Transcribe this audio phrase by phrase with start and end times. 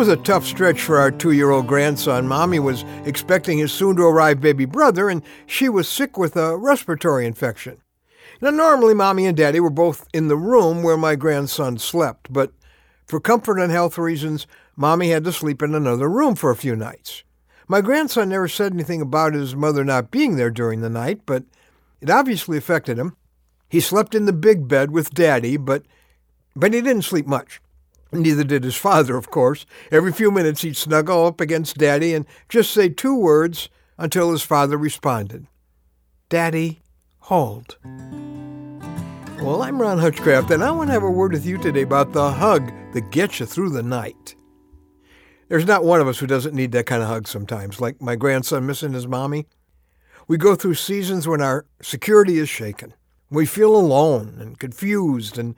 [0.00, 2.26] was a tough stretch for our two year old grandson.
[2.26, 6.56] Mommy was expecting his soon to arrive baby brother, and she was sick with a
[6.56, 7.76] respiratory infection.
[8.40, 12.50] Now, normally, Mommy and Daddy were both in the room where my grandson slept, but
[13.04, 16.74] for comfort and health reasons, Mommy had to sleep in another room for a few
[16.74, 17.22] nights.
[17.68, 21.44] My grandson never said anything about his mother not being there during the night, but
[22.00, 23.18] it obviously affected him.
[23.68, 25.82] He slept in the big bed with Daddy, but,
[26.56, 27.60] but he didn't sleep much.
[28.12, 29.66] Neither did his father, of course.
[29.92, 34.42] Every few minutes he'd snuggle up against Daddy and just say two words until his
[34.42, 35.46] father responded.
[36.28, 36.80] Daddy,
[37.20, 37.76] hold.
[39.42, 42.12] Well, I'm Ron Hutchcraft, and I want to have a word with you today about
[42.12, 44.34] the hug that gets you through the night.
[45.48, 48.16] There's not one of us who doesn't need that kind of hug sometimes, like my
[48.16, 49.46] grandson missing his mommy.
[50.28, 52.94] We go through seasons when our security is shaken.
[53.30, 55.54] We feel alone and confused and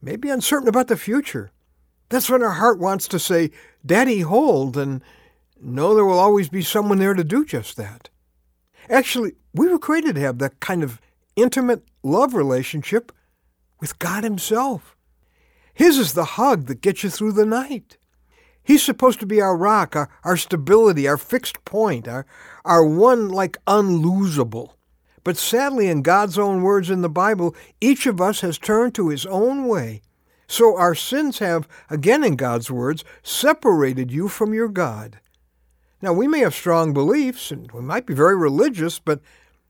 [0.00, 1.50] maybe uncertain about the future.
[2.08, 3.50] That's when our heart wants to say,
[3.84, 5.02] Daddy, hold, and
[5.60, 8.08] know there will always be someone there to do just that.
[8.88, 11.00] Actually, we were created to have that kind of
[11.34, 13.12] intimate love relationship
[13.80, 14.96] with God Himself.
[15.74, 17.98] His is the hug that gets you through the night.
[18.62, 22.26] He's supposed to be our rock, our, our stability, our fixed point, our,
[22.64, 24.70] our one like unlosable.
[25.22, 29.08] But sadly, in God's own words in the Bible, each of us has turned to
[29.08, 30.02] his own way.
[30.48, 35.18] So our sins have, again in God's words, separated you from your God.
[36.02, 39.20] Now, we may have strong beliefs and we might be very religious, but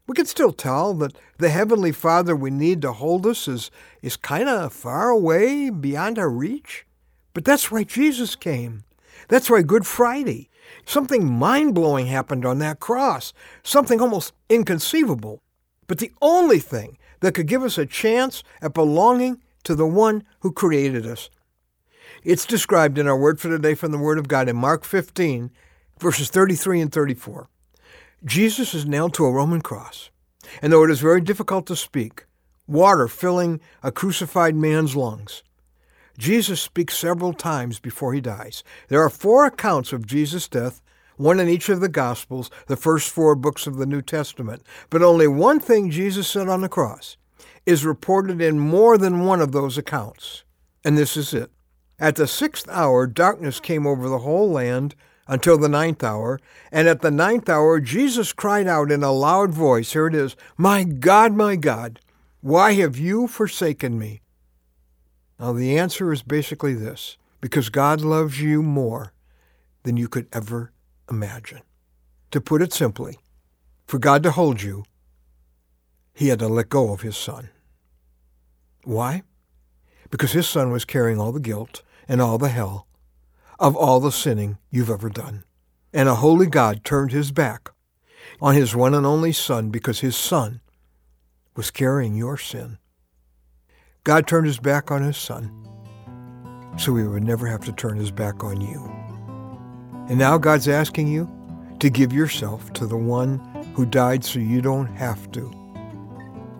[0.06, 3.70] we can still tell that the Heavenly Father we need to hold us is,
[4.02, 6.86] is kind of far away, beyond our reach.
[7.32, 8.84] But that's why Jesus came.
[9.28, 10.48] That's why Good Friday.
[10.84, 13.32] Something mind blowing happened on that cross,
[13.62, 15.42] something almost inconceivable.
[15.86, 20.22] But the only thing that could give us a chance at belonging to the one
[20.40, 21.28] who created us.
[22.22, 25.50] It's described in our word for today from the Word of God in Mark 15,
[25.98, 27.48] verses 33 and 34.
[28.24, 30.10] Jesus is nailed to a Roman cross,
[30.62, 32.26] and though it is very difficult to speak,
[32.68, 35.42] water filling a crucified man's lungs,
[36.16, 38.62] Jesus speaks several times before he dies.
[38.86, 40.80] There are four accounts of Jesus' death,
[41.16, 44.62] one in each of the Gospels, the first four books of the New Testament.
[44.90, 47.16] But only one thing Jesus said on the cross
[47.66, 50.44] is reported in more than one of those accounts.
[50.84, 51.50] And this is it.
[51.98, 54.94] At the sixth hour, darkness came over the whole land
[55.26, 56.38] until the ninth hour.
[56.70, 60.36] And at the ninth hour, Jesus cried out in a loud voice, Here it is,
[60.56, 62.00] My God, my God,
[62.40, 64.20] why have you forsaken me?
[65.40, 69.12] Now, the answer is basically this because God loves you more
[69.82, 70.72] than you could ever
[71.10, 71.62] imagine.
[72.30, 73.18] To put it simply,
[73.86, 74.84] for God to hold you,
[76.14, 77.50] he had to let go of his son.
[78.86, 79.24] Why?
[80.12, 82.86] Because his son was carrying all the guilt and all the hell
[83.58, 85.42] of all the sinning you've ever done.
[85.92, 87.72] And a holy God turned his back
[88.40, 90.60] on his one and only son because his son
[91.56, 92.78] was carrying your sin.
[94.04, 95.50] God turned his back on his son
[96.78, 98.88] so he would never have to turn his back on you.
[100.08, 101.28] And now God's asking you
[101.80, 103.38] to give yourself to the one
[103.74, 105.50] who died so you don't have to.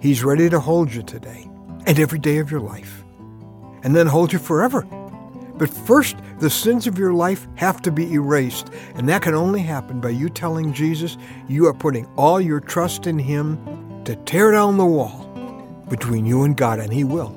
[0.01, 1.49] He's ready to hold you today
[1.87, 3.05] and every day of your life,
[3.83, 4.83] and then hold you forever.
[5.57, 9.61] But first, the sins of your life have to be erased, and that can only
[9.61, 11.17] happen by you telling Jesus
[11.49, 15.25] you are putting all your trust in Him to tear down the wall
[15.89, 17.35] between you and God, and He will.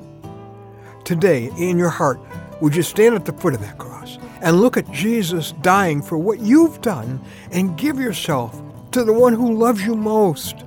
[1.04, 2.20] Today, in your heart,
[2.60, 6.18] would you stand at the foot of that cross and look at Jesus dying for
[6.18, 7.20] what you've done
[7.52, 8.60] and give yourself
[8.90, 10.62] to the one who loves you most?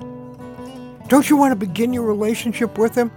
[1.07, 3.11] Don't you want to begin your relationship with Him?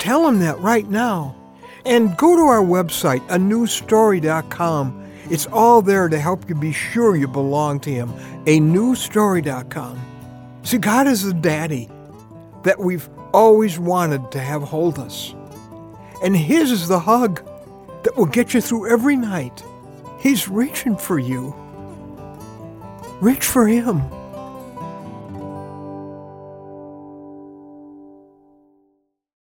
[0.00, 1.36] Tell Him that right now.
[1.84, 5.06] And go to our website, anewstory.com.
[5.30, 8.12] It's all there to help you be sure you belong to Him.
[8.46, 10.00] Anewstory.com.
[10.64, 11.88] See, God is the daddy
[12.64, 15.34] that we've always wanted to have hold us.
[16.24, 17.44] And His is the hug
[18.02, 19.62] that will get you through every night.
[20.18, 21.54] He's reaching for you.
[23.20, 24.02] Reach for Him.